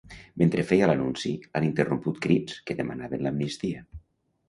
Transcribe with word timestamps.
Mentre 0.41 0.63
feia 0.69 0.87
l’anunci, 0.91 1.35
l’han 1.51 1.69
interromput 1.69 2.19
crits 2.27 2.59
que 2.71 2.81
demanaven 2.83 3.27
l’amnistia. 3.31 3.89